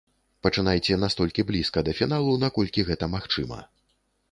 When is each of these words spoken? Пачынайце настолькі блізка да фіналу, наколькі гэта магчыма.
Пачынайце 0.45 0.95
настолькі 1.03 1.45
блізка 1.51 1.85
да 1.91 1.95
фіналу, 2.01 2.33
наколькі 2.47 2.87
гэта 2.91 3.13
магчыма. 3.15 3.63